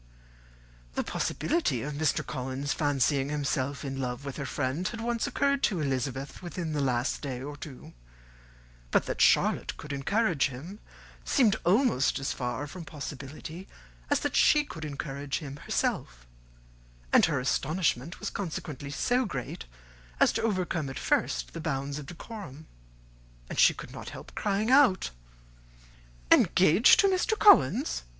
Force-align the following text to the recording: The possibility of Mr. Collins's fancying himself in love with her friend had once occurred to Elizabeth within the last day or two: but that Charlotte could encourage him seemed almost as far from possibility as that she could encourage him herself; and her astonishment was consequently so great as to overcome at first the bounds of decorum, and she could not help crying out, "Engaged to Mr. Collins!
The 0.95 1.03
possibility 1.03 1.83
of 1.83 1.93
Mr. 1.93 2.25
Collins's 2.25 2.73
fancying 2.73 3.29
himself 3.29 3.85
in 3.85 4.01
love 4.01 4.25
with 4.25 4.37
her 4.37 4.47
friend 4.47 4.87
had 4.87 4.99
once 4.99 5.27
occurred 5.27 5.61
to 5.61 5.79
Elizabeth 5.79 6.41
within 6.41 6.73
the 6.73 6.81
last 6.81 7.21
day 7.21 7.39
or 7.43 7.55
two: 7.55 7.93
but 8.89 9.05
that 9.05 9.21
Charlotte 9.21 9.77
could 9.77 9.93
encourage 9.93 10.47
him 10.47 10.79
seemed 11.23 11.55
almost 11.65 12.17
as 12.17 12.33
far 12.33 12.65
from 12.65 12.83
possibility 12.83 13.67
as 14.09 14.21
that 14.21 14.35
she 14.35 14.63
could 14.65 14.85
encourage 14.85 15.37
him 15.37 15.57
herself; 15.57 16.25
and 17.13 17.25
her 17.27 17.39
astonishment 17.39 18.19
was 18.19 18.31
consequently 18.31 18.89
so 18.89 19.23
great 19.25 19.65
as 20.19 20.31
to 20.33 20.41
overcome 20.41 20.89
at 20.89 20.97
first 20.97 21.53
the 21.53 21.61
bounds 21.61 21.99
of 21.99 22.07
decorum, 22.07 22.65
and 23.51 23.59
she 23.59 23.75
could 23.75 23.91
not 23.91 24.09
help 24.09 24.33
crying 24.33 24.71
out, 24.71 25.11
"Engaged 26.31 26.99
to 27.01 27.07
Mr. 27.07 27.37
Collins! 27.37 28.01